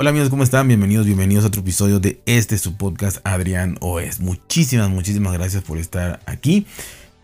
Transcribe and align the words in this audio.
Hola 0.00 0.10
amigos, 0.10 0.30
¿cómo 0.30 0.44
están? 0.44 0.68
Bienvenidos, 0.68 1.06
bienvenidos 1.06 1.42
a 1.42 1.48
otro 1.48 1.60
episodio 1.60 1.98
de 1.98 2.22
este 2.24 2.56
su 2.56 2.76
podcast 2.76 3.18
Adrián 3.24 3.78
OES. 3.80 4.20
Muchísimas, 4.20 4.88
muchísimas 4.90 5.32
gracias 5.32 5.64
por 5.64 5.76
estar 5.76 6.20
aquí. 6.24 6.68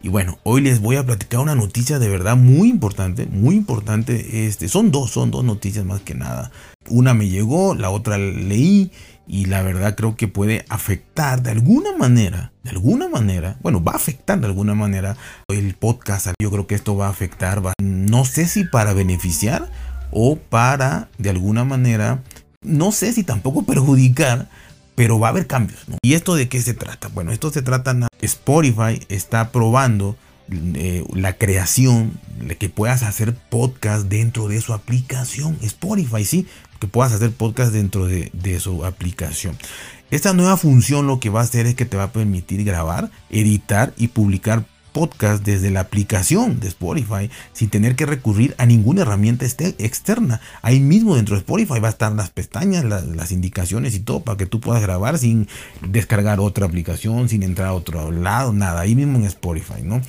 Y 0.03 0.09
bueno, 0.09 0.41
hoy 0.43 0.61
les 0.61 0.81
voy 0.81 0.97
a 0.97 1.07
platicar 1.07 1.39
una 1.39 1.55
noticia 1.55 2.01
de 2.01 2.09
verdad 2.09 2.37
muy 2.37 2.69
importante, 2.69 3.27
muy 3.27 3.55
importante. 3.55 4.49
Este, 4.49 4.67
son 4.67 4.91
dos, 4.91 5.13
son 5.13 5.31
dos 5.31 5.45
noticias 5.45 5.85
más 5.85 6.01
que 6.01 6.17
nada. 6.17 6.51
Una 6.89 7.15
me 7.15 7.29
llegó, 7.29 7.77
la 7.77 7.91
otra 7.91 8.19
leí 8.19 8.91
y 9.29 9.45
la 9.45 9.63
verdad 9.63 9.95
creo 9.95 10.17
que 10.17 10.27
puede 10.27 10.65
afectar 10.69 11.45
de 11.45 11.53
alguna 11.53 11.97
manera, 11.97 12.51
de 12.65 12.71
alguna 12.71 13.09
manera, 13.09 13.57
bueno, 13.63 13.85
va 13.85 13.93
a 13.93 13.97
afectar 13.97 14.41
de 14.41 14.47
alguna 14.47 14.75
manera 14.75 15.17
el 15.47 15.75
podcast. 15.75 16.27
Yo 16.43 16.51
creo 16.51 16.67
que 16.67 16.75
esto 16.75 16.97
va 16.97 17.07
a 17.07 17.11
afectar, 17.11 17.63
no 17.81 18.25
sé 18.25 18.49
si 18.49 18.65
para 18.65 18.95
beneficiar 18.95 19.71
o 20.11 20.37
para 20.37 21.09
de 21.19 21.31
alguna 21.31 21.65
manera 21.65 22.21
no 22.65 22.93
sé 22.93 23.13
si 23.13 23.23
tampoco 23.23 23.63
perjudicar, 23.63 24.49
pero 24.95 25.19
va 25.19 25.29
a 25.29 25.31
haber 25.31 25.47
cambios. 25.47 25.81
¿Y 26.03 26.15
esto 26.15 26.35
de 26.35 26.49
qué 26.49 26.61
se 26.61 26.75
trata? 26.75 27.09
Bueno, 27.09 27.33
esto 27.33 27.51
se 27.51 27.63
trata, 27.63 27.97
Spotify 28.21 29.01
está 29.09 29.51
probando 29.51 30.17
eh, 30.51 31.05
la 31.15 31.37
creación 31.37 32.19
de 32.41 32.57
que 32.57 32.69
puedas 32.69 33.03
hacer 33.03 33.35
podcast 33.35 34.07
dentro 34.07 34.49
de 34.49 34.61
su 34.61 34.73
aplicación. 34.73 35.59
Spotify, 35.63 36.25
sí, 36.25 36.47
que 36.81 36.87
puedas 36.87 37.13
hacer 37.13 37.33
podcast 37.33 37.73
dentro 37.73 38.07
de, 38.07 38.31
de 38.33 38.61
su 38.61 38.85
aplicación. 38.85 39.57
Esta 40.11 40.33
nueva 40.33 40.57
función 40.57 41.07
lo 41.07 41.19
que 41.19 41.31
va 41.31 41.41
a 41.41 41.45
hacer 41.45 41.67
es 41.67 41.75
que 41.75 41.87
te 41.87 41.97
va 41.97 42.05
a 42.05 42.13
permitir 42.13 42.63
grabar, 42.65 43.11
editar 43.31 43.95
y 43.97 44.09
publicar 44.09 44.65
podcast 44.95 45.45
desde 45.45 45.71
la 45.71 45.81
aplicación 45.81 46.61
de 46.61 46.69
Spotify 46.69 47.29
sin 47.53 47.69
tener 47.69 47.97
que 47.97 48.07
recurrir 48.07 48.55
a 48.57 48.65
ninguna 48.65 49.03
herramienta 49.03 49.45
este, 49.45 49.75
externa. 49.79 50.41
Ahí 50.63 50.81
mismo 50.81 51.17
dentro 51.17 51.35
de 51.35 51.41
Spotify 51.41 51.81
va 51.81 51.89
a 51.89 51.91
estar 51.91 52.13
las 52.13 52.31
pestañas, 52.31 52.85
las 52.85 53.33
indicaciones 53.33 53.95
y 53.95 54.01
todo 54.01 54.21
para 54.21 54.39
que 54.39 54.47
tú 54.47 54.61
puedas 54.61 54.81
grabar 54.81 55.19
sin 55.19 55.49
descargar 55.87 56.41
otra 56.41 56.65
aplicación, 56.65 57.29
sin 57.29 57.43
entrar 57.43 57.69
a 57.69 57.75
otro 57.75 58.11
lado, 58.11 58.55
nada. 58.55 58.81
Ahí 58.81 58.95
mismo 58.95 59.19
en 59.19 59.25
Spotify, 59.25 59.83
¿no? 59.83 60.01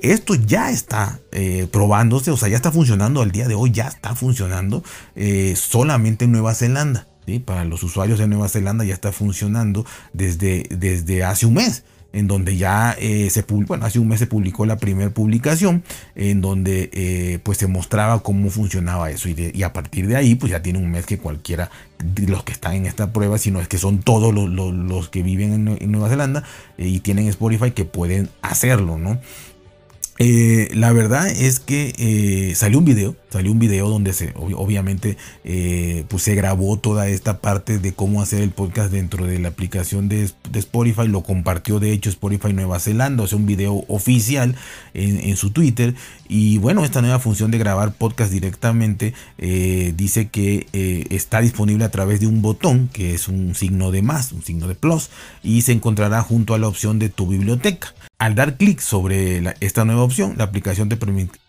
Esto 0.00 0.34
ya 0.34 0.70
está 0.70 1.20
eh, 1.30 1.68
probándose, 1.70 2.32
o 2.32 2.36
sea, 2.36 2.48
ya 2.48 2.56
está 2.56 2.72
funcionando 2.72 3.22
al 3.22 3.30
día 3.30 3.46
de 3.46 3.54
hoy, 3.54 3.70
ya 3.70 3.86
está 3.86 4.16
funcionando 4.16 4.82
eh, 5.14 5.54
solamente 5.56 6.24
en 6.24 6.32
Nueva 6.32 6.54
Zelanda. 6.54 7.06
Para 7.44 7.64
los 7.64 7.84
usuarios 7.84 8.18
de 8.18 8.26
Nueva 8.26 8.48
Zelanda 8.48 8.84
ya 8.84 8.94
está 8.94 9.12
funcionando 9.12 9.86
desde, 10.12 10.66
desde 10.70 11.22
hace 11.22 11.46
un 11.46 11.54
mes 11.54 11.84
en 12.12 12.28
donde 12.28 12.56
ya 12.56 12.94
eh, 12.98 13.30
se 13.30 13.42
bueno, 13.42 13.86
hace 13.86 13.98
un 13.98 14.08
mes 14.08 14.18
se 14.18 14.26
publicó 14.26 14.66
la 14.66 14.76
primera 14.76 15.10
publicación 15.10 15.82
en 16.14 16.40
donde 16.40 16.90
eh, 16.92 17.38
pues 17.42 17.58
se 17.58 17.66
mostraba 17.66 18.22
cómo 18.22 18.50
funcionaba 18.50 19.10
eso 19.10 19.28
y, 19.28 19.62
a 19.62 19.72
partir 19.72 20.06
de 20.06 20.16
ahí 20.16 20.34
pues 20.34 20.52
ya 20.52 20.62
tiene 20.62 20.78
un 20.78 20.90
mes 20.90 21.06
que 21.06 21.18
cualquiera 21.18 21.70
de 21.98 22.26
los 22.26 22.44
que 22.44 22.52
están 22.52 22.74
en 22.74 22.86
esta 22.86 23.12
prueba, 23.12 23.38
sino 23.38 23.60
es 23.60 23.68
que 23.68 23.78
son 23.78 23.98
todos 24.00 24.34
los, 24.34 25.08
que 25.08 25.22
viven 25.22 25.68
en, 25.80 25.92
Nueva 25.92 26.08
Zelanda 26.08 26.42
eh, 26.78 26.88
y 26.88 27.00
tienen 27.00 27.28
Spotify 27.28 27.70
que 27.70 27.84
pueden 27.84 28.28
hacerlo, 28.42 28.98
¿no? 28.98 29.18
Eh, 30.18 30.68
la 30.74 30.92
verdad 30.92 31.28
es 31.28 31.58
que 31.58 32.52
salió 32.54 32.78
un 32.78 32.84
video, 32.84 33.16
salió 33.32 33.50
un 33.50 33.58
video 33.58 33.88
donde 33.88 34.12
se, 34.12 34.32
obviamente 34.36 35.16
eh, 35.44 36.04
pues 36.08 36.22
se 36.22 36.34
grabó 36.34 36.78
toda 36.78 37.08
esta 37.08 37.38
parte 37.38 37.78
de 37.78 37.92
cómo 37.92 38.22
hacer 38.22 38.42
el 38.42 38.50
podcast 38.50 38.92
dentro 38.92 39.26
de 39.26 39.38
la 39.38 39.48
aplicación 39.48 40.08
de, 40.08 40.30
Spotify, 40.54 41.08
lo 41.08 41.22
compartió 41.22 41.80
de 41.80 41.92
hecho 41.92 42.10
Spotify 42.10 42.52
Nueva 42.52 42.78
Zelanda, 42.78 43.24
o 43.24 43.26
sea 43.26 43.38
un 43.38 43.46
video 43.46 43.84
oficial 43.88 44.54
en, 44.94 45.36
su 45.36 45.50
Twitter 45.50 45.94
y 46.28 46.58
bueno, 46.58 46.84
esta 46.84 47.00
nueva 47.00 47.18
función 47.18 47.50
de 47.50 47.58
grabar 47.58 47.92
podcast 47.92 48.30
directamente 48.30 49.14
dice 49.38 50.28
que 50.28 50.66
está 51.10 51.40
disponible 51.40 51.84
a 51.84 51.90
través 51.90 52.20
de 52.20 52.26
un 52.26 52.42
botón 52.42 52.88
que 52.92 53.14
es 53.14 53.28
un 53.28 53.54
signo 53.54 53.90
de 53.90 54.02
más, 54.02 54.32
un 54.32 54.42
signo 54.42 54.68
de 54.68 54.74
plus 54.74 55.10
y 55.42 55.62
se 55.62 55.72
encontrará 55.72 56.22
junto 56.22 56.54
a 56.54 56.58
la 56.58 56.68
opción 56.68 56.98
de 56.98 57.08
tu 57.08 57.26
biblioteca. 57.26 57.94
Al 58.18 58.34
dar 58.34 58.56
clic 58.56 58.80
sobre 58.80 59.42
esta 59.60 59.84
nueva 59.84 60.02
opción, 60.02 60.34
la 60.36 60.44
aplicación 60.44 60.88
te 60.88 60.96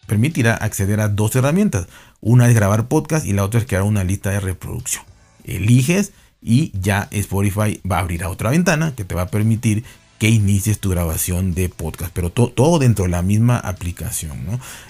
permitirá 0.06 0.56
acceder 0.56 1.00
a 1.00 1.09
dos 1.09 1.36
herramientas. 1.36 1.88
Una 2.22 2.47
es 2.47 2.56
grabar 2.56 2.88
podcast 2.88 3.25
y 3.25 3.34
la 3.34 3.44
otra 3.44 3.59
es 3.59 3.66
crear 3.66 3.84
una 3.84 4.03
lista 4.03 4.30
de 4.30 4.40
reproducción. 4.40 5.03
Eliges 5.44 6.14
y 6.41 6.72
ya 6.80 7.08
Spotify 7.12 7.81
va 7.90 7.97
a 7.97 8.02
abrir 8.02 8.24
a 8.24 8.30
otra 8.30 8.50
ventana 8.50 8.94
que 8.96 9.06
te 9.06 9.16
va 9.16 9.24
a 9.24 9.28
permitir 9.28 9.84
que 10.19 10.30
inicies 10.30 10.80
tu 10.80 10.90
grabación 10.90 11.53
de 11.53 11.68
podcast, 11.68 12.12
pero 12.13 12.30
todo 12.30 12.80
dentro 12.80 13.03
de 13.03 13.12
la 13.12 13.22
misma 13.22 13.58
aplicación. 13.58 14.38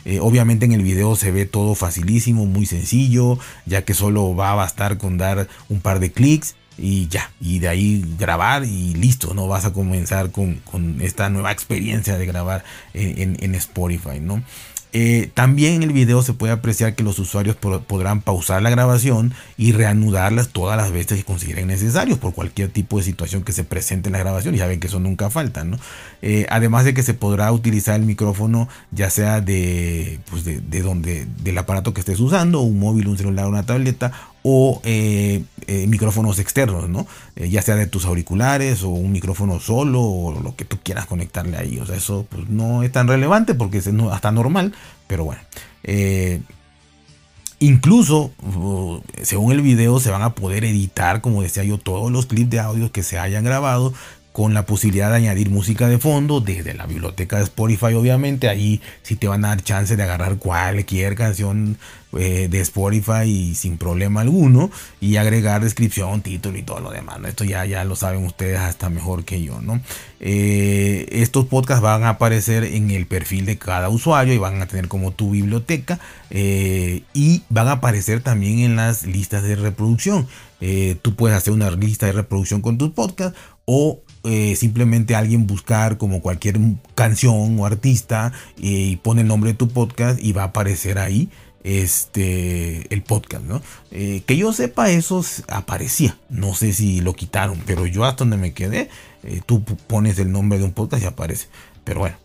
Eh, 0.05 0.19
obviamente 0.19 0.65
en 0.65 0.73
el 0.73 0.83
video 0.83 1.15
se 1.15 1.31
ve 1.31 1.47
todo 1.47 1.73
facilísimo, 1.73 2.45
muy 2.45 2.67
sencillo, 2.67 3.39
ya 3.65 3.83
que 3.83 3.95
solo 3.95 4.35
va 4.35 4.51
a 4.51 4.55
bastar 4.55 4.99
con 4.99 5.17
dar 5.17 5.47
un 5.69 5.79
par 5.79 5.99
de 5.99 6.11
clics 6.11 6.55
y 6.77 7.07
ya, 7.07 7.31
y 7.41 7.57
de 7.57 7.67
ahí 7.67 8.05
grabar 8.19 8.63
y 8.63 8.93
listo, 8.93 9.33
¿no? 9.33 9.47
Vas 9.47 9.65
a 9.65 9.73
comenzar 9.73 10.29
con, 10.29 10.61
esta 11.01 11.29
nueva 11.29 11.51
experiencia 11.51 12.17
de 12.17 12.27
grabar 12.27 12.63
en, 12.93 13.37
en 13.39 13.55
Spotify, 13.55 14.19
¿no? 14.19 14.43
Eh, 14.95 15.31
también 15.33 15.73
en 15.73 15.83
el 15.83 15.91
video 15.91 16.21
se 16.21 16.33
puede 16.33 16.53
apreciar 16.53 16.93
que 16.93 17.01
los 17.01 17.17
usuarios 17.17 17.55
podrán 17.55 18.21
pausar 18.21 18.61
la 18.61 18.69
grabación 18.69 19.33
y 19.57 19.71
reanudarlas 19.71 20.49
todas 20.49 20.77
las 20.77 20.91
veces 20.91 21.17
que 21.17 21.23
consideren 21.23 21.67
necesarios 21.67 22.19
por 22.19 22.35
cualquier 22.35 22.69
tipo 22.69 22.97
de 22.97 23.03
situación 23.03 23.43
que 23.43 23.53
se 23.53 23.63
presente 23.63 24.09
en 24.09 24.13
la 24.13 24.19
grabación. 24.19 24.53
Ya 24.53 24.67
ven 24.67 24.79
que 24.79 24.85
eso 24.85 24.99
nunca 24.99 25.31
falta, 25.31 25.63
¿no? 25.63 25.79
Eh, 26.21 26.45
además 26.49 26.85
de 26.85 26.93
que 26.93 27.01
se 27.01 27.15
podrá 27.15 27.51
utilizar 27.51 27.99
el 27.99 28.05
micrófono 28.05 28.69
ya 28.91 29.09
sea 29.09 29.41
de, 29.41 30.19
pues 30.29 30.45
de, 30.45 30.81
donde, 30.81 31.25
del 31.43 31.57
aparato 31.57 31.93
que 31.93 32.01
estés 32.01 32.19
usando, 32.19 32.61
un 32.61 32.77
móvil, 32.77 33.07
un 33.07 33.17
celular, 33.17 33.47
una 33.47 33.65
tableta 33.65 34.11
o 34.43 34.81
eh, 34.83 35.43
micrófonos 35.87 36.37
externos, 36.39 36.89
¿no? 36.89 37.07
ya 37.35 37.61
sea 37.61 37.75
de 37.75 37.87
tus 37.87 38.05
auriculares 38.05 38.83
o 38.83 38.89
un 38.89 39.11
micrófono 39.11 39.59
solo 39.59 40.01
o 40.01 40.39
lo 40.39 40.55
que 40.55 40.65
tú 40.65 40.77
quieras 40.83 41.05
conectarle 41.05 41.57
ahí. 41.57 41.79
O 41.79 41.85
sea, 41.85 41.95
eso 41.95 42.25
pues, 42.29 42.49
no 42.49 42.83
es 42.83 42.91
tan 42.91 43.07
relevante 43.07 43.55
porque 43.55 43.77
es 43.77 43.89
hasta 44.11 44.31
normal, 44.31 44.73
pero 45.07 45.23
bueno. 45.23 45.41
Eh, 45.83 46.41
incluso, 47.59 48.31
uh, 48.41 48.99
según 49.21 49.51
el 49.51 49.61
video, 49.61 49.99
se 49.99 50.11
van 50.11 50.21
a 50.21 50.35
poder 50.35 50.65
editar, 50.65 51.21
como 51.21 51.41
decía 51.41 51.63
yo, 51.63 51.77
todos 51.77 52.11
los 52.11 52.25
clips 52.25 52.49
de 52.49 52.59
audio 52.59 52.91
que 52.91 53.03
se 53.03 53.19
hayan 53.19 53.43
grabado 53.43 53.93
con 54.33 54.55
la 54.55 54.65
posibilidad 54.65 55.11
de 55.11 55.17
añadir 55.17 55.51
música 55.51 55.87
de 55.87 55.99
fondo 55.99 56.41
desde 56.41 56.73
la 56.73 56.87
biblioteca 56.87 57.37
de 57.37 57.43
Spotify 57.43 57.93
obviamente. 57.93 58.49
Ahí 58.49 58.81
sí 59.03 59.15
te 59.15 59.27
van 59.27 59.45
a 59.45 59.49
dar 59.49 59.63
chance 59.63 59.95
de 59.95 60.03
agarrar 60.03 60.37
cualquier 60.37 61.15
canción 61.15 61.77
eh, 62.15 62.47
de 62.49 62.59
Spotify 62.61 63.25
y 63.25 63.55
sin 63.55 63.77
problema 63.77 64.21
alguno 64.21 64.71
y 64.99 65.17
agregar 65.17 65.63
descripción, 65.63 66.21
título 66.21 66.57
y 66.57 66.63
todo 66.63 66.79
lo 66.79 66.91
demás 66.91 67.17
esto 67.25 67.43
ya, 67.43 67.65
ya 67.65 67.83
lo 67.85 67.95
saben 67.95 68.23
ustedes 68.23 68.59
hasta 68.59 68.89
mejor 68.89 69.25
que 69.25 69.41
yo 69.41 69.61
¿no? 69.61 69.81
Eh, 70.19 71.07
estos 71.11 71.45
podcasts 71.45 71.81
van 71.81 72.03
a 72.03 72.09
aparecer 72.09 72.65
en 72.65 72.91
el 72.91 73.07
perfil 73.07 73.45
de 73.45 73.57
cada 73.57 73.89
usuario 73.89 74.33
y 74.33 74.37
van 74.37 74.61
a 74.61 74.67
tener 74.67 74.87
como 74.87 75.11
tu 75.11 75.31
biblioteca 75.31 75.99
eh, 76.29 77.03
y 77.13 77.43
van 77.49 77.67
a 77.67 77.73
aparecer 77.73 78.21
también 78.21 78.59
en 78.59 78.75
las 78.75 79.05
listas 79.05 79.43
de 79.43 79.55
reproducción. 79.55 80.27
Tú 81.01 81.15
puedes 81.15 81.37
hacer 81.37 81.51
una 81.51 81.69
lista 81.71 82.05
de 82.05 82.13
reproducción 82.13 82.61
con 82.61 82.77
tus 82.77 82.91
podcasts 82.91 83.37
o 83.65 83.99
eh, 84.25 84.55
simplemente 84.55 85.15
alguien 85.15 85.47
buscar 85.47 85.97
como 85.97 86.21
cualquier 86.21 86.57
canción 86.95 87.59
o 87.59 87.65
artista 87.65 88.31
y 88.57 88.95
pone 88.97 89.21
el 89.21 89.27
nombre 89.27 89.51
de 89.51 89.57
tu 89.57 89.67
podcast 89.67 90.17
y 90.23 90.31
va 90.31 90.43
a 90.43 90.45
aparecer 90.45 90.97
ahí 90.97 91.29
este 91.65 92.93
el 92.93 93.03
podcast, 93.03 93.43
¿no? 93.43 93.61
Eh, 93.91 94.23
que 94.25 94.37
yo 94.37 94.53
sepa, 94.53 94.89
eso 94.89 95.25
aparecía. 95.49 96.17
No 96.29 96.53
sé 96.53 96.71
si 96.71 97.01
lo 97.01 97.13
quitaron, 97.13 97.59
pero 97.65 97.85
yo 97.85 98.05
hasta 98.05 98.23
donde 98.23 98.37
me 98.37 98.53
quedé, 98.53 98.89
eh, 99.23 99.41
tú 99.45 99.61
pones 99.63 100.17
el 100.19 100.31
nombre 100.31 100.57
de 100.57 100.65
un 100.65 100.71
podcast 100.71 101.03
y 101.03 101.07
aparece. 101.07 101.47
Pero 101.83 101.99
bueno, 101.99 102.15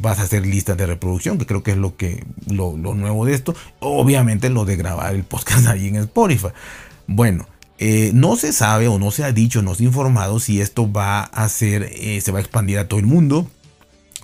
vas 0.00 0.20
a 0.20 0.22
hacer 0.22 0.46
listas 0.46 0.76
de 0.76 0.86
reproducción, 0.86 1.38
que 1.38 1.46
creo 1.46 1.64
que 1.64 1.72
es 1.72 1.76
lo 1.76 1.96
que 1.96 2.24
lo, 2.48 2.76
lo 2.76 2.94
nuevo 2.94 3.24
de 3.24 3.34
esto. 3.34 3.52
Obviamente 3.80 4.48
lo 4.48 4.64
de 4.64 4.76
grabar 4.76 5.12
el 5.12 5.24
podcast 5.24 5.66
ahí 5.66 5.88
en 5.88 5.96
Spotify. 5.96 6.50
Bueno, 7.08 7.46
eh, 7.78 8.10
no 8.14 8.36
se 8.36 8.52
sabe 8.52 8.88
o 8.88 8.98
no 8.98 9.10
se 9.10 9.24
ha 9.24 9.32
dicho, 9.32 9.62
no 9.62 9.74
se 9.74 9.82
ha 9.82 9.86
informado 9.86 10.40
si 10.40 10.60
esto 10.60 10.90
va 10.90 11.22
a 11.22 11.48
ser, 11.48 11.90
eh, 11.92 12.20
se 12.20 12.32
va 12.32 12.38
a 12.38 12.42
expandir 12.42 12.78
a 12.78 12.88
todo 12.88 13.00
el 13.00 13.06
mundo, 13.06 13.46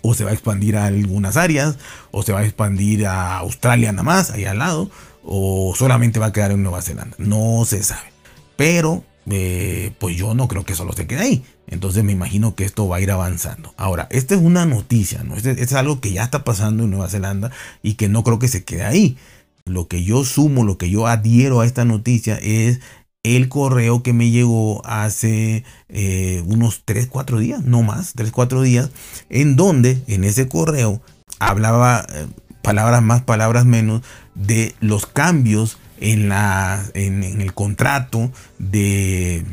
o 0.02 0.14
se 0.14 0.24
va 0.24 0.30
a 0.30 0.34
expandir 0.34 0.76
a 0.76 0.86
algunas 0.86 1.36
áreas, 1.36 1.76
o 2.10 2.22
se 2.22 2.32
va 2.32 2.40
a 2.40 2.44
expandir 2.44 3.06
a 3.06 3.38
Australia 3.38 3.92
nada 3.92 4.02
más, 4.02 4.30
ahí 4.30 4.44
al 4.44 4.58
lado, 4.58 4.90
o 5.24 5.74
solamente 5.76 6.18
va 6.18 6.26
a 6.26 6.32
quedar 6.32 6.50
en 6.50 6.62
Nueva 6.62 6.82
Zelanda. 6.82 7.16
No 7.18 7.64
se 7.64 7.82
sabe. 7.82 8.12
Pero, 8.56 9.04
eh, 9.30 9.92
pues 9.98 10.16
yo 10.16 10.34
no 10.34 10.48
creo 10.48 10.64
que 10.64 10.74
solo 10.74 10.92
se 10.92 11.06
quede 11.06 11.20
ahí. 11.20 11.44
Entonces 11.68 12.04
me 12.04 12.12
imagino 12.12 12.54
que 12.54 12.64
esto 12.64 12.88
va 12.88 12.96
a 12.96 13.00
ir 13.00 13.10
avanzando. 13.10 13.72
Ahora, 13.76 14.08
esta 14.10 14.34
es 14.34 14.40
una 14.40 14.66
noticia, 14.66 15.22
¿no? 15.22 15.36
Este, 15.36 15.62
es 15.62 15.72
algo 15.72 16.00
que 16.00 16.12
ya 16.12 16.24
está 16.24 16.44
pasando 16.44 16.84
en 16.84 16.90
Nueva 16.90 17.08
Zelanda 17.08 17.50
y 17.82 17.94
que 17.94 18.08
no 18.08 18.24
creo 18.24 18.38
que 18.38 18.48
se 18.48 18.64
quede 18.64 18.84
ahí. 18.84 19.16
Lo 19.64 19.86
que 19.86 20.02
yo 20.02 20.24
sumo, 20.24 20.64
lo 20.64 20.76
que 20.76 20.90
yo 20.90 21.06
adhiero 21.06 21.60
a 21.60 21.66
esta 21.66 21.84
noticia 21.84 22.36
es 22.42 22.80
el 23.22 23.48
correo 23.48 24.02
que 24.02 24.12
me 24.12 24.30
llegó 24.30 24.84
hace 24.84 25.64
eh, 25.88 26.42
unos 26.46 26.82
3, 26.84 27.06
4 27.06 27.38
días, 27.38 27.62
no 27.62 27.82
más, 27.82 28.14
3, 28.14 28.32
4 28.32 28.62
días, 28.62 28.90
en 29.30 29.56
donde 29.56 30.02
en 30.08 30.24
ese 30.24 30.48
correo 30.48 31.00
hablaba 31.38 32.04
eh, 32.08 32.26
palabras 32.62 33.02
más, 33.02 33.22
palabras 33.22 33.64
menos 33.64 34.02
de 34.34 34.74
los 34.80 35.06
cambios 35.06 35.78
en, 36.00 36.28
la, 36.28 36.84
en, 36.94 37.22
el 37.40 37.54
contrato 37.54 38.30
de, 38.58 39.44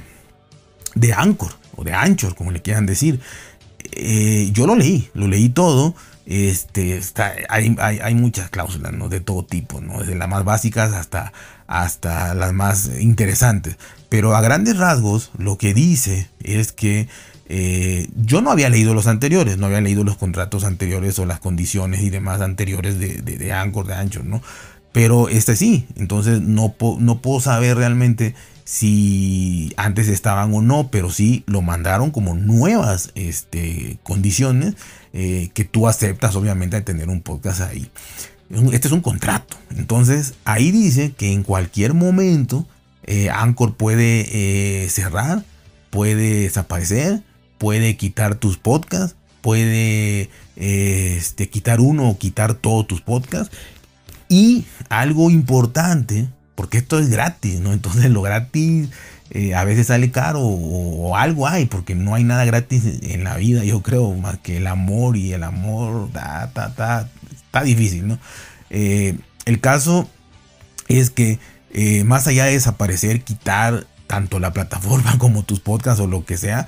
de 0.95 1.13
Anchor 1.13 1.51
o 1.75 1.83
de 1.83 1.94
Anchor, 1.94 2.36
como 2.36 2.51
le 2.51 2.62
quieran 2.62 2.86
decir. 2.86 3.19
Eh, 3.92 4.50
yo 4.51 4.65
lo 4.65 4.75
leí, 4.75 5.10
lo 5.13 5.27
leí 5.27 5.50
todo. 5.50 5.95
Este, 6.30 6.96
está, 6.96 7.34
hay, 7.50 7.76
hay, 7.80 8.14
muchas 8.14 8.52
cláusulas 8.52 8.94
¿no? 8.94 9.10
de 9.10 9.20
todo 9.20 9.44
tipo, 9.44 9.81
¿no? 9.81 10.02
desde 10.02 10.14
las 10.14 10.30
más 10.30 10.44
básicas 10.44 10.94
hasta, 10.94 11.34
hasta 11.66 12.36
las 12.36 12.54
más 12.54 12.92
interesantes. 13.00 13.78
Pero 14.10 14.36
a 14.36 14.42
grandes 14.42 14.78
rasgos, 14.78 15.31
lo 15.40 15.58
que 15.58 15.74
dice 15.74 16.30
es 16.44 16.72
que 16.72 17.08
eh, 17.48 18.10
yo 18.16 18.42
no 18.42 18.52
había 18.52 18.70
leído 18.70 18.94
los 18.94 19.08
anteriores, 19.08 19.58
no 19.58 19.66
había 19.66 19.81
leído 19.81 20.04
los 20.04 20.18
contratos 20.18 20.66
anteriores 20.66 21.18
o 21.18 21.26
las 21.26 21.40
condiciones 21.40 22.02
y 22.02 22.12
demás 22.12 22.42
anteriores 22.42 23.00
de, 23.00 23.24
de, 23.24 23.38
de 23.40 23.52
Anchor, 23.52 23.88
de 23.88 23.96
Anchor, 23.96 24.24
¿no? 24.24 24.44
Pero 24.92 25.30
este 25.30 25.56
sí, 25.56 25.88
entonces 25.96 26.42
no, 26.42 26.75
no 27.00 27.22
puedo 27.22 27.40
saber 27.40 27.75
realmente 27.75 28.36
si 28.69 29.74
antes 29.77 30.07
estaban 30.10 30.54
o 30.54 30.62
no, 30.62 30.92
pero 30.92 31.10
sí 31.10 31.44
lo 31.48 31.63
mandaron 31.63 32.12
como 32.12 32.36
nuevas 32.36 33.12
este, 33.16 33.98
condiciones 34.04 34.75
eh, 35.12 35.50
que 35.56 35.63
tú 35.63 35.88
aceptas 35.88 36.36
obviamente 36.36 36.75
de 36.75 36.83
tener 36.83 37.10
un 37.10 37.21
podcast 37.21 37.62
ahí. 37.62 37.89
Este 38.71 38.88
es 38.88 38.92
un 38.92 39.01
contrato. 39.01 39.57
Entonces 39.75 40.36
ahí 40.45 40.69
dice 40.69 41.13
que 41.13 41.33
en 41.33 41.42
cualquier 41.42 41.95
momento 41.95 42.68
eh, 43.07 43.31
Anchor 43.31 43.74
puede 43.74 44.83
eh, 44.83 44.88
cerrar, 44.89 45.44
puede 45.89 46.42
desaparecer, 46.42 47.24
puede 47.57 47.98
quitar 47.98 48.36
tus 48.36 48.60
podcasts, 48.60 49.15
puede 49.42 50.30
este, 50.57 51.50
quitar 51.50 51.81
uno 51.81 52.07
o 52.07 52.19
quitar 52.19 52.54
todos 52.54 52.86
tus 52.86 53.01
podcasts. 53.01 53.57
Y 54.30 54.65
algo 54.89 55.31
importante, 55.31 56.27
porque 56.60 56.78
esto 56.78 57.00
es 57.00 57.08
gratis, 57.08 57.62
¿no? 57.62 57.72
Entonces 57.72 58.12
lo 58.12 58.22
gratis 58.22 58.90
eh, 59.30 59.56
a 59.56 59.64
veces 59.64 59.88
sale 59.88 60.12
caro 60.12 60.42
o, 60.42 61.16
algo 61.16 61.48
hay, 61.48 61.68
porque 61.68 61.96
no 61.96 62.16
hay 62.16 62.26
nada 62.26 62.44
gratis 62.44 62.84
en 63.02 63.24
la 63.24 63.38
vida, 63.38 63.64
yo 63.64 63.82
creo, 63.82 64.14
más 64.16 64.40
que 64.40 64.58
el 64.58 64.68
amor 64.68 65.16
y 65.16 65.32
el 65.32 65.44
amor, 65.44 66.10
ta, 66.12 66.52
ta, 66.54 66.76
ta, 66.76 67.10
está 67.34 67.64
difícil, 67.64 68.10
¿no? 68.10 68.20
Eh, 68.72 69.18
el 69.46 69.62
caso 69.62 70.10
es 70.90 71.12
que 71.12 71.40
eh, 71.72 72.04
más 72.04 72.28
allá 72.28 72.44
de 72.44 72.52
desaparecer, 72.52 73.22
quitar 73.22 73.88
tanto 74.06 74.38
la 74.40 74.52
plataforma 74.52 75.18
como 75.18 75.44
tus 75.44 75.62
podcasts 75.62 76.02
o 76.02 76.08
lo 76.08 76.26
que 76.26 76.36
sea, 76.36 76.68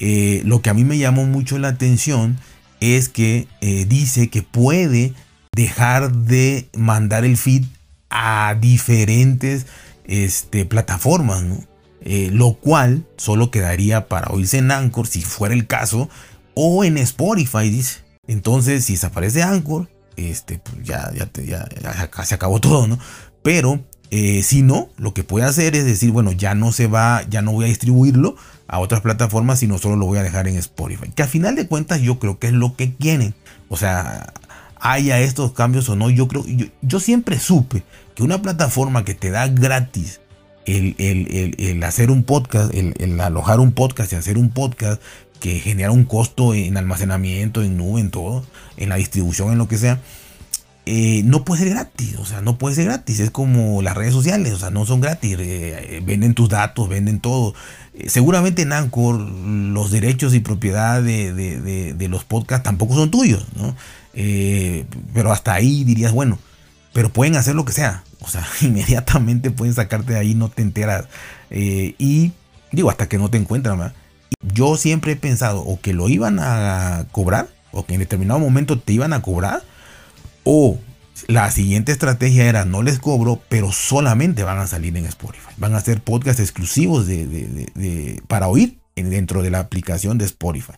lo 0.00 0.62
que 0.62 0.70
a 0.70 0.74
mí 0.74 0.82
me 0.82 0.98
llamó 0.98 1.26
mucho 1.26 1.58
la 1.58 1.68
atención 1.68 2.40
es 2.80 3.08
que 3.08 3.46
dice 3.88 4.30
que 4.30 4.42
puede 4.42 5.12
dejar 5.52 6.10
de 6.12 6.68
mandar 6.74 7.24
el 7.24 7.36
feed 7.36 7.62
a 8.10 8.56
diferentes 8.60 9.66
este, 10.04 10.64
plataformas, 10.64 11.44
eh, 12.00 12.30
lo 12.32 12.54
cual 12.54 13.06
solo 13.16 13.50
quedaría 13.50 14.08
para 14.08 14.32
oírse 14.32 14.58
en 14.58 14.70
Anchor 14.70 15.06
si 15.06 15.22
fuera 15.22 15.54
el 15.54 15.66
caso, 15.66 16.08
o 16.54 16.84
en 16.84 16.98
Spotify, 16.98 17.70
dice. 17.70 18.00
Entonces, 18.26 18.84
si 18.84 18.94
desaparece 18.94 19.42
Anchor, 19.42 19.88
este, 20.16 20.58
pues 20.58 20.76
ya, 20.82 21.10
ya, 21.14 21.30
ya, 21.44 22.24
se 22.24 22.34
acabó 22.34 22.60
todo, 22.60 22.86
¿no? 22.86 22.98
Pero 23.42 23.80
eh, 24.10 24.42
si 24.42 24.62
no, 24.62 24.88
lo 24.96 25.14
que 25.14 25.24
puede 25.24 25.46
hacer 25.46 25.76
es 25.76 25.84
decir, 25.84 26.10
bueno, 26.10 26.32
ya 26.32 26.54
no 26.54 26.72
se 26.72 26.86
va, 26.86 27.22
ya 27.28 27.42
no 27.42 27.52
voy 27.52 27.66
a 27.66 27.68
distribuirlo 27.68 28.36
a 28.66 28.80
otras 28.80 29.00
plataformas, 29.00 29.60
sino 29.60 29.78
solo 29.78 29.96
lo 29.96 30.06
voy 30.06 30.18
a 30.18 30.22
dejar 30.22 30.48
en 30.48 30.56
Spotify. 30.56 31.10
Que 31.14 31.22
a 31.22 31.26
final 31.26 31.54
de 31.54 31.66
cuentas 31.66 32.00
yo 32.00 32.18
creo 32.18 32.38
que 32.38 32.48
es 32.48 32.52
lo 32.52 32.76
que 32.76 32.94
quieren. 32.94 33.34
O 33.68 33.76
sea, 33.76 34.32
haya 34.80 35.20
estos 35.20 35.52
cambios 35.52 35.88
o 35.88 35.96
no, 35.96 36.10
yo 36.10 36.28
creo, 36.28 36.44
yo, 36.82 37.00
siempre 37.00 37.38
supe 37.38 37.82
que 38.14 38.22
una 38.22 38.42
plataforma 38.42 39.04
que 39.04 39.14
te 39.14 39.30
da 39.30 39.48
gratis 39.48 40.20
el, 40.66 41.82
hacer 41.82 42.10
un 42.10 42.24
podcast, 42.24 42.72
el, 42.74 43.20
alojar 43.20 43.60
un 43.60 43.72
podcast 43.72 44.12
y 44.12 44.16
hacer 44.16 44.38
un 44.38 44.50
podcast 44.50 45.00
que 45.40 45.60
genera 45.60 45.92
un 45.92 46.04
costo 46.04 46.52
en 46.54 46.76
almacenamiento, 46.76 47.62
en 47.62 47.76
nube, 47.76 48.00
en 48.00 48.10
todo, 48.10 48.44
en 48.76 48.88
la 48.88 48.96
distribución, 48.96 49.52
en 49.52 49.58
lo 49.58 49.68
que 49.68 49.78
sea, 49.78 50.00
eh, 50.88 51.22
no 51.24 51.44
puede 51.44 51.62
ser 51.64 51.70
gratis, 51.70 52.16
o 52.18 52.24
sea, 52.24 52.40
no 52.40 52.56
puede 52.56 52.74
ser 52.74 52.86
gratis, 52.86 53.20
es 53.20 53.30
como 53.30 53.82
las 53.82 53.96
redes 53.96 54.12
sociales, 54.12 54.52
o 54.52 54.58
sea, 54.58 54.70
no 54.70 54.86
son 54.86 55.00
gratis, 55.00 55.36
eh, 55.38 56.02
venden 56.04 56.34
tus 56.34 56.48
datos, 56.48 56.88
venden 56.88 57.20
todo. 57.20 57.54
Eh, 57.98 58.08
seguramente 58.08 58.62
en 58.62 58.72
Anchor 58.72 59.18
los 59.18 59.90
derechos 59.90 60.32
y 60.34 60.40
propiedad 60.40 61.02
de, 61.02 62.08
los 62.08 62.24
podcasts 62.24 62.64
tampoco 62.64 62.94
son 62.94 63.10
tuyos, 63.10 63.44
¿no? 63.56 63.74
Eh, 64.14 64.86
pero 65.12 65.32
hasta 65.32 65.54
ahí 65.54 65.84
dirías, 65.84 66.12
bueno, 66.12 66.38
pero 66.92 67.12
pueden 67.12 67.36
hacer 67.36 67.54
lo 67.54 67.64
que 67.64 67.72
sea. 67.72 68.04
O 68.20 68.28
sea, 68.28 68.46
inmediatamente 68.60 69.50
pueden 69.50 69.74
sacarte 69.74 70.12
de 70.12 70.18
ahí, 70.18 70.34
no 70.34 70.48
te 70.48 70.62
enteras. 70.62 71.06
Eh, 71.50 71.94
y 71.98 72.32
digo, 72.72 72.90
hasta 72.90 73.08
que 73.08 73.18
no 73.18 73.30
te 73.30 73.38
encuentran. 73.38 73.92
Yo 74.54 74.76
siempre 74.76 75.12
he 75.12 75.16
pensado 75.16 75.60
o 75.62 75.80
que 75.80 75.92
lo 75.92 76.08
iban 76.08 76.38
a 76.38 77.06
cobrar, 77.10 77.48
o 77.72 77.84
que 77.84 77.94
en 77.94 78.00
determinado 78.00 78.38
momento 78.38 78.78
te 78.78 78.92
iban 78.92 79.12
a 79.12 79.22
cobrar, 79.22 79.62
o 80.50 80.78
la 81.26 81.50
siguiente 81.50 81.92
estrategia 81.92 82.46
era 82.46 82.64
no 82.64 82.82
les 82.82 82.98
cobro, 82.98 83.42
pero 83.50 83.70
solamente 83.70 84.44
van 84.44 84.58
a 84.58 84.66
salir 84.66 84.96
en 84.96 85.04
Spotify. 85.04 85.50
Van 85.58 85.74
a 85.74 85.78
hacer 85.78 86.00
podcasts 86.00 86.40
exclusivos 86.40 87.06
de, 87.06 88.22
para 88.28 88.48
oír 88.48 88.78
dentro 88.96 89.42
de 89.42 89.50
la 89.50 89.58
aplicación 89.58 90.16
de 90.16 90.24
Spotify. 90.24 90.72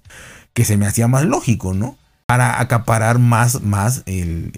Que 0.55 0.65
se 0.65 0.77
me 0.77 0.87
hacía 0.87 1.07
más 1.07 1.25
lógico, 1.25 1.73
¿no? 1.73 1.97
para 2.31 2.61
acaparar 2.61 3.19
más, 3.19 3.61
más 3.63 4.05
el, 4.07 4.53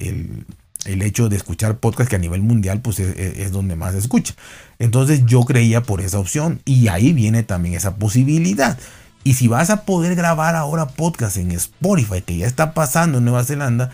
hecho 0.85 1.31
de 1.31 1.37
escuchar 1.37 1.79
podcast 1.79 2.11
que 2.11 2.17
a 2.17 2.19
nivel 2.19 2.43
mundial 2.43 2.83
pues 2.83 3.01
es, 3.01 3.51
donde 3.51 3.77
más 3.77 3.93
se 3.93 3.99
escucha. 3.99 4.35
Entonces 4.79 5.25
yo 5.25 5.41
creía 5.45 5.83
por 5.83 6.03
esa 6.03 6.19
opción 6.19 6.61
y 6.67 6.89
ahí 6.89 7.15
viene 7.15 7.45
también 7.45 7.75
esa 7.75 7.97
posibilidad. 7.97 8.79
Y 9.25 9.35
si 9.35 9.49
vas 9.49 9.71
a 9.71 9.87
poder 9.87 10.17
grabar 10.17 10.55
ahora 10.55 10.89
podcast 10.89 11.39
en 11.39 11.51
Spotify, 11.53 12.21
que 12.21 12.37
ya 12.37 12.47
está 12.47 12.75
pasando 12.75 13.17
en 13.17 13.25
Nueva 13.25 13.43
Zelanda, 13.43 13.91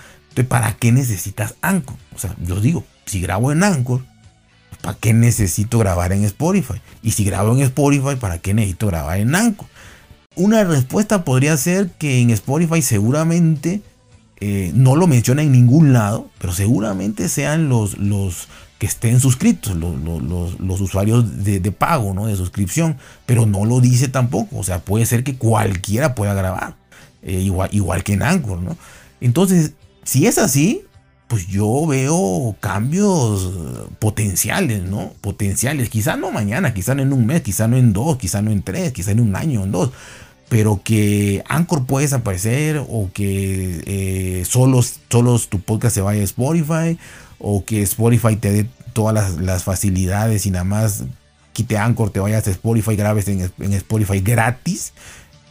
¿para 0.49 0.75
qué 0.75 0.93
necesitas 0.93 1.55
Anchor? 1.61 1.97
O 2.15 2.19
sea, 2.19 2.35
yo 2.45 2.61
digo, 2.61 2.85
si 3.07 3.21
grabo 3.21 3.53
en 3.53 3.63
Anchor, 3.63 4.05
¿para 4.83 4.97
qué 4.99 5.13
necesito 5.13 5.79
grabar 5.79 6.13
en 6.13 6.25
Spotify? 6.25 6.81
Y 7.03 7.13
si 7.13 7.25
grabo 7.25 7.53
en 7.53 7.61
Spotify, 7.61 8.17
¿para 8.19 8.39
qué 8.39 8.55
necesito 8.55 8.87
grabar 8.87 9.19
en 9.19 9.35
Anchor? 9.35 9.67
Una 10.37 10.63
respuesta 10.65 11.25
podría 11.25 11.57
ser 11.57 11.91
que 11.99 12.21
en 12.21 12.31
Spotify 12.31 12.83
seguramente 12.83 13.83
eh, 14.41 14.71
no 14.75 14.95
lo 14.95 15.09
menciona 15.09 15.43
en 15.43 15.51
ningún 15.51 15.93
lado, 15.93 16.31
pero 16.39 16.53
seguramente 16.53 17.29
sean 17.29 17.69
los, 17.69 17.99
los 17.99 18.47
que 18.79 18.87
estén 18.87 19.19
suscritos, 19.19 19.75
los, 19.77 20.81
usuarios 20.81 21.45
de, 21.45 21.73
pago, 21.73 22.15
¿no? 22.15 22.27
de 22.27 22.37
suscripción, 22.37 22.97
pero 23.27 23.45
no 23.47 23.65
lo 23.65 23.81
dice 23.81 24.07
tampoco. 24.07 24.59
O 24.59 24.63
sea, 24.63 24.79
puede 24.79 25.07
ser 25.07 25.25
que 25.25 25.37
cualquiera 25.37 26.15
pueda 26.15 26.35
grabar, 26.35 26.77
eh, 27.23 27.41
igual, 27.41 27.69
igual 27.73 28.05
que 28.05 28.13
en 28.13 28.23
Anchor. 28.23 28.61
¿no? 28.61 28.77
Entonces, 29.21 29.73
si 30.09 30.27
es 30.27 30.39
así, 30.39 30.85
pues 31.27 31.47
yo 31.49 31.87
veo 31.87 32.57
cambios 32.61 33.53
potenciales, 33.99 34.83
¿no? 34.83 35.13
Potenciales. 35.21 35.91
Quizá 35.91 36.17
no 36.17 36.31
mañana, 36.31 36.73
quizá 36.73 36.95
no 36.95 37.03
en 37.03 37.13
un 37.13 37.27
mes, 37.27 37.43
quizá 37.43 37.69
no 37.69 37.77
en 37.77 37.93
dos, 37.93 38.17
quizá 38.17 38.41
no 38.41 38.51
en 38.51 38.63
tres, 38.63 38.93
quizá 38.95 39.11
en 39.11 39.21
un 39.21 39.37
año, 39.37 39.65
en 39.65 39.73
dos 39.73 39.91
pero 40.49 40.81
que 40.83 41.45
Anchor 41.47 41.85
puede 41.85 42.07
desaparecer 42.07 42.83
o 42.89 43.11
que 43.13 43.83
eh, 43.85 44.45
solo, 44.47 44.81
tu 45.11 45.61
podcast 45.61 45.95
se 45.95 46.01
vaya 46.01 46.23
a 46.23 46.25
Spotify 46.25 46.99
o 47.39 47.67
que 47.67 47.83
Spotify 47.83 48.37
te 48.37 48.51
dé 48.51 48.67
todas 48.95 49.37
las, 49.37 49.63
facilidades 49.63 50.47
y 50.47 50.51
nada 50.51 50.65
más 50.65 51.05
quite 51.53 51.77
Anchor, 51.77 52.09
te 52.09 52.21
vayas 52.21 52.49
a 52.49 52.51
Spotify, 52.51 52.97
grabes 52.97 53.29
en, 53.29 53.43
Spotify 53.75 54.21
gratis, 54.21 54.95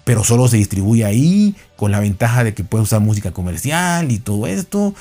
pero 0.07 0.23
solo 0.23 0.47
se 0.47 0.55
distribuye 0.55 1.03
ahí 1.03 1.53
con 1.75 1.91
la 1.91 1.99
ventaja 1.99 2.45
de 2.45 2.53
que 2.53 2.63
puedes 2.63 2.87
usar 2.87 3.01
música 3.01 3.31
comercial 3.31 4.09
y 4.09 4.19
todo 4.19 4.47
esto. 4.47 4.95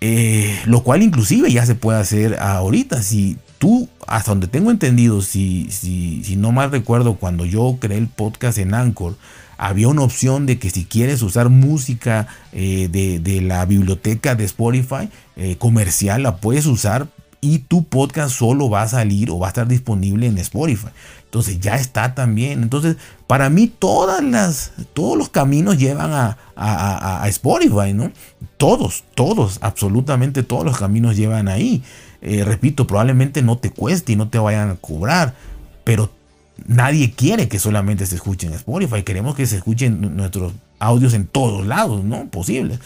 Eh, 0.00 0.58
lo 0.64 0.82
cual 0.82 1.02
inclusive 1.02 1.52
ya 1.52 1.66
se 1.66 1.74
puede 1.74 2.00
hacer 2.00 2.40
ahorita. 2.40 3.02
Si 3.02 3.36
tú, 3.58 3.90
hasta 4.06 4.30
donde 4.30 4.46
tengo 4.46 4.70
entendido, 4.70 5.20
si, 5.20 5.68
si, 5.70 6.36
no 6.36 6.52
mal 6.52 6.70
recuerdo, 6.70 7.16
cuando 7.16 7.44
yo 7.44 7.76
creé 7.80 7.98
el 7.98 8.08
podcast 8.08 8.56
en 8.56 8.72
Anchor, 8.72 9.14
había 9.58 9.88
una 9.88 10.00
opción 10.00 10.46
de 10.46 10.58
que 10.58 10.70
si 10.70 10.86
quieres 10.86 11.20
usar 11.20 11.50
música 11.50 12.28
eh, 12.54 12.88
de, 12.90 13.42
la 13.42 13.66
biblioteca 13.66 14.34
de 14.34 14.44
Spotify 14.44 15.10
eh, 15.36 15.56
comercial, 15.58 16.22
la 16.22 16.38
puedes 16.38 16.64
usar 16.64 17.08
y 17.44 17.58
tu 17.58 17.82
podcast 17.84 18.34
solo 18.34 18.70
va 18.70 18.82
a 18.82 18.88
salir 18.88 19.28
o 19.30 19.38
va 19.38 19.48
a 19.48 19.50
estar 19.50 19.66
disponible 19.66 20.28
en 20.28 20.38
Spotify. 20.38 20.88
Entonces 21.24 21.58
ya 21.58 21.74
está 21.74 22.14
también. 22.14 22.62
Entonces, 22.62 22.96
para 23.26 23.50
mí 23.50 23.66
todas 23.66 24.22
las, 24.22 24.72
todos 24.94 25.18
los 25.18 25.28
caminos 25.28 25.76
llevan 25.76 26.12
a, 26.12 26.38
a, 26.54 27.24
a 27.24 27.28
Spotify, 27.28 27.92
¿no? 27.94 28.12
Todos, 28.58 29.02
todos, 29.16 29.58
absolutamente 29.60 30.44
todos 30.44 30.64
los 30.64 30.78
caminos 30.78 31.16
llevan 31.16 31.48
ahí. 31.48 31.82
Eh, 32.20 32.44
repito, 32.44 32.86
probablemente 32.86 33.42
no 33.42 33.58
te 33.58 33.70
cueste 33.70 34.12
y 34.12 34.16
no 34.16 34.28
te 34.28 34.38
vayan 34.38 34.70
a 34.70 34.76
cobrar, 34.76 35.34
pero 35.82 36.12
nadie 36.68 37.10
quiere 37.10 37.48
que 37.48 37.58
solamente 37.58 38.06
se 38.06 38.14
escuchen 38.14 38.50
en 38.50 38.56
Spotify. 38.56 39.02
Queremos 39.02 39.34
que 39.34 39.46
se 39.46 39.56
escuchen 39.56 40.16
nuestros 40.16 40.52
audios 40.78 41.12
en 41.12 41.26
todos 41.26 41.66
lados, 41.66 42.04
¿no? 42.04 42.26
Posible. 42.28 42.78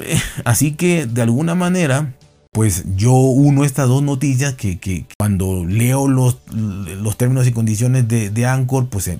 Eh, 0.00 0.20
así 0.44 0.72
que 0.72 1.06
de 1.06 1.22
alguna 1.22 1.54
manera, 1.54 2.14
pues 2.54 2.84
yo 2.94 3.12
uno 3.12 3.64
estas 3.64 3.88
dos 3.88 4.04
noticias 4.04 4.54
que, 4.54 5.06
cuando 5.18 5.64
leo 5.64 6.06
los, 6.06 6.38
los 6.52 7.16
términos 7.16 7.48
y 7.48 7.52
condiciones 7.52 8.06
de, 8.06 8.30
de 8.30 8.46
Anchor, 8.46 8.86
pues 8.86 9.08
eh, 9.08 9.18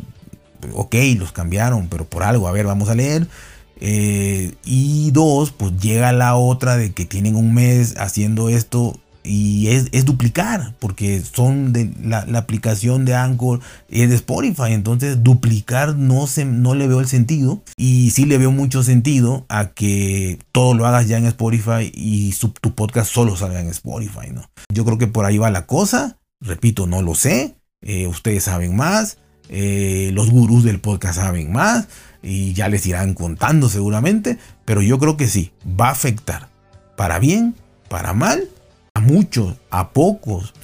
ok, 0.73 0.95
los 1.19 1.33
cambiaron, 1.33 1.89
pero 1.89 2.05
por 2.05 2.23
algo, 2.23 2.47
a 2.47 2.53
ver, 2.53 2.65
vamos 2.65 2.89
a 2.91 2.95
leer. 2.95 3.27
Eh, 3.81 4.55
y 4.65 5.11
dos, 5.11 5.51
pues 5.51 5.77
llega 5.81 6.13
la 6.13 6.37
otra 6.37 6.77
de 6.77 6.93
que 6.93 7.07
tienen 7.07 7.35
un 7.35 7.53
mes 7.53 7.97
haciendo 7.99 8.51
esto 8.51 9.01
y 9.25 9.69
es, 9.69 10.05
duplicar, 10.05 10.75
porque 10.79 11.23
son 11.23 11.73
de 11.73 11.91
la, 12.05 12.27
aplicación 12.39 13.07
de 13.07 13.15
Anchor 13.15 13.61
es 13.89 14.11
de 14.11 14.15
Spotify, 14.17 14.73
entonces 14.73 15.23
duplicar 15.23 15.97
no, 15.97 16.27
se, 16.27 16.45
no 16.45 16.75
le 16.75 16.87
veo 16.87 17.01
el 17.01 17.07
sentido 17.07 17.63
y 17.77 18.11
sí 18.11 18.27
le 18.27 18.37
veo 18.37 18.53
mucho 18.53 18.83
sentido 18.83 19.47
a 19.49 19.69
que 19.69 20.39
todo 20.53 20.75
lo 20.75 20.87
hagas 20.87 21.09
ya 21.09 21.17
en 21.17 21.25
Spotify 21.25 21.91
y 21.95 22.35
tu 22.61 22.75
podcast 22.75 23.11
solo 23.11 23.35
salga 23.35 23.61
en 23.61 23.69
Spotify, 23.69 24.31
¿no? 24.33 24.43
Yo 24.73 24.85
creo 24.85 24.99
que 24.99 25.07
por 25.07 25.25
ahí 25.25 25.39
va 25.39 25.51
la 25.51 25.67
cosa, 25.67 26.19
repito, 26.41 26.87
no 26.87 27.01
lo 27.01 27.15
sé, 27.15 27.57
eh, 27.81 28.07
ustedes 28.07 28.45
saben 28.45 28.77
más, 28.77 29.17
eh, 29.49 30.11
los 30.13 30.31
gurús 30.31 30.65
del 30.65 30.81
podcast 30.81 31.17
saben 31.17 31.51
más 31.51 31.89
y 32.23 32.53
ya 32.53 32.69
les 32.69 32.85
irán 32.87 33.15
contando 33.15 33.71
seguramente, 33.71 34.39
pero 34.67 34.83
yo 34.83 34.99
creo 34.99 35.17
que 35.17 35.29
sí, 35.29 35.53
va 35.81 35.89
a 35.89 35.93
afectar, 35.93 36.49
para 36.97 37.19
bien, 37.19 37.55
para 37.89 38.13
mal, 38.13 38.49
muchos, 39.05 39.55
a 39.71 39.91
pocos, 39.91 40.55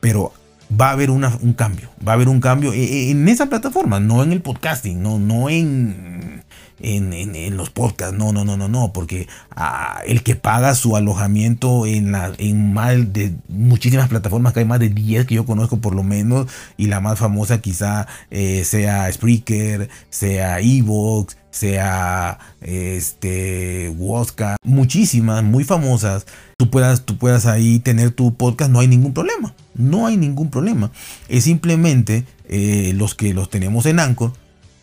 pero 0.00 0.32
va 0.70 0.88
a 0.88 0.92
haber 0.92 1.10
un 1.10 1.22
cambio, 1.54 1.88
va 2.06 2.12
a 2.12 2.14
haber 2.14 2.28
un 2.28 2.40
cambio 2.40 2.72
e, 2.72 2.82
e, 2.82 3.10
en 3.10 3.28
esa 3.28 3.46
plataforma, 3.46 4.00
no 4.00 4.22
en 4.22 4.32
el 4.32 4.42
podcasting, 4.42 5.02
no, 5.02 5.18
no 5.18 5.48
en, 5.48 6.44
en, 6.80 7.56
los 7.56 7.70
podcasts, 7.70 8.16
no, 8.16 8.32
no, 8.32 8.44
no, 8.44 8.56
no, 8.56 8.68
no, 8.68 8.92
porque 8.92 9.28
ah, 9.56 10.00
el 10.06 10.22
que 10.22 10.36
paga 10.36 10.74
su 10.74 10.96
alojamiento 10.96 11.86
en, 11.86 12.12
la, 12.12 12.32
en 12.38 12.72
más 12.72 13.12
de 13.12 13.34
muchísimas 13.48 14.08
plataformas, 14.08 14.52
que 14.52 14.60
hay 14.60 14.66
más 14.66 14.80
de 14.80 14.88
10 14.88 15.26
que 15.26 15.34
yo 15.34 15.46
conozco 15.46 15.78
por 15.78 15.94
lo 15.94 16.02
menos, 16.02 16.46
y 16.76 16.86
la 16.86 17.00
más 17.00 17.18
famosa 17.18 17.60
quizá 17.60 18.06
eh, 18.30 18.64
sea 18.64 19.10
Spreaker, 19.12 19.88
sea 20.10 20.60
Evox, 20.60 21.36
sea 21.50 22.38
este 22.60 23.92
Wosca, 23.96 24.56
muchísimas, 24.62 25.42
muy 25.42 25.64
famosas, 25.64 26.26
tú 26.56 26.70
puedas, 26.70 27.04
tú 27.04 27.16
puedas 27.18 27.46
ahí 27.46 27.78
tener 27.80 28.10
tu 28.10 28.34
podcast, 28.34 28.70
no 28.70 28.80
hay 28.80 28.88
ningún 28.88 29.14
problema, 29.14 29.54
no 29.74 30.06
hay 30.06 30.16
ningún 30.16 30.50
problema. 30.50 30.90
Es 31.28 31.44
simplemente 31.44 32.24
eh, 32.48 32.92
los 32.94 33.14
que 33.14 33.34
los 33.34 33.50
tenemos 33.50 33.86
en 33.86 34.00
Anchor, 34.00 34.32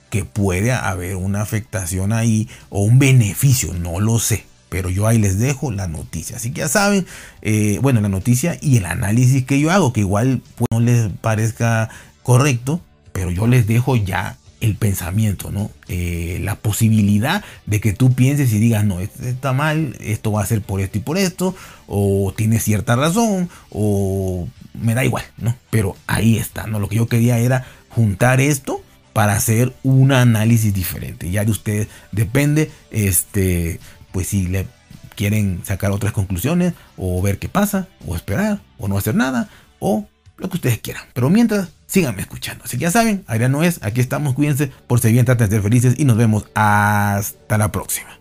que 0.09 0.25
puede 0.25 0.71
haber 0.71 1.15
una 1.15 1.41
afectación 1.41 2.13
ahí 2.13 2.47
o 2.69 2.81
un 2.81 2.99
beneficio, 2.99 3.73
no 3.73 3.99
lo 3.99 4.19
sé. 4.19 4.45
Pero 4.69 4.89
yo 4.89 5.07
ahí 5.07 5.17
les 5.17 5.37
dejo 5.39 5.71
la 5.71 5.87
noticia. 5.87 6.37
Así 6.37 6.51
que 6.51 6.61
ya 6.61 6.67
saben, 6.67 7.05
eh, 7.41 7.79
bueno, 7.81 8.01
la 8.01 8.09
noticia 8.09 8.57
y 8.61 8.77
el 8.77 8.85
análisis 8.85 9.45
que 9.45 9.59
yo 9.59 9.71
hago, 9.71 9.93
que 9.93 10.01
igual 10.01 10.41
pues, 10.55 10.67
no 10.71 10.79
les 10.79 11.09
parezca 11.21 11.89
correcto, 12.23 12.81
pero 13.13 13.31
yo 13.31 13.47
les 13.47 13.67
dejo 13.67 13.95
ya 13.95 14.37
el 14.61 14.75
pensamiento, 14.75 15.51
¿no? 15.51 15.69
Eh, 15.87 16.39
la 16.41 16.55
posibilidad 16.55 17.43
de 17.65 17.79
que 17.79 17.93
tú 17.93 18.13
pienses 18.13 18.51
y 18.51 18.59
digas, 18.59 18.83
no, 18.83 18.99
esto 18.99 19.23
está 19.23 19.53
mal, 19.53 19.95
esto 19.99 20.31
va 20.31 20.41
a 20.41 20.45
ser 20.45 20.61
por 20.61 20.81
esto 20.81 20.97
y 20.97 21.01
por 21.01 21.17
esto, 21.17 21.55
o 21.87 22.33
tiene 22.35 22.59
cierta 22.59 22.95
razón, 22.95 23.49
o 23.69 24.47
me 24.73 24.95
da 24.95 25.05
igual, 25.05 25.23
¿no? 25.37 25.55
Pero 25.69 25.95
ahí 26.07 26.37
está, 26.37 26.67
¿no? 26.67 26.79
Lo 26.79 26.89
que 26.89 26.95
yo 26.95 27.07
quería 27.07 27.37
era 27.37 27.65
juntar 27.89 28.41
esto 28.41 28.74
para 29.15 29.31
hacer 29.31 29.73
un 29.81 30.11
análisis 30.11 30.73
diferente. 30.73 31.31
Ya 31.31 31.45
de 31.45 31.51
ustedes 31.51 31.87
depende, 32.11 32.69
este, 32.91 33.79
pues 34.11 34.27
si 34.27 34.47
le 34.47 34.67
quieren 35.15 35.61
sacar 35.63 35.91
otras 35.91 36.11
conclusiones, 36.11 36.73
o 36.97 37.21
ver 37.21 37.39
qué 37.39 37.47
pasa, 37.47 37.87
o 38.05 38.17
esperar, 38.17 38.59
o 38.77 38.89
no 38.89 38.97
hacer 38.97 39.15
nada, 39.15 39.47
o 39.79 40.05
lo 40.35 40.49
que 40.49 40.57
ustedes 40.57 40.79
quieran. 40.79 41.03
Pero 41.13 41.29
mientras, 41.29 41.69
síganme 41.87 42.23
escuchando. 42.23 42.65
Así 42.65 42.75
que 42.75 42.81
ya 42.81 42.91
saben, 42.91 43.23
Adrián 43.27 43.53
no 43.53 43.63
es, 43.63 43.79
aquí 43.83 44.01
estamos, 44.01 44.33
cuídense, 44.33 44.69
por 44.85 44.99
si 44.99 45.13
bien, 45.13 45.23
traten 45.23 45.47
de 45.47 45.55
ser 45.55 45.63
felices 45.63 45.95
y 45.97 46.03
nos 46.03 46.17
vemos 46.17 46.47
hasta 46.53 47.57
la 47.57 47.71
próxima. 47.71 48.19